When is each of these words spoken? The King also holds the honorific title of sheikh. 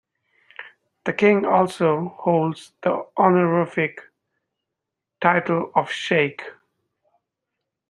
The 1.05 1.13
King 1.13 1.45
also 1.45 2.15
holds 2.17 2.71
the 2.81 3.05
honorific 3.19 4.01
title 5.21 5.71
of 5.75 5.91
sheikh. 5.91 6.41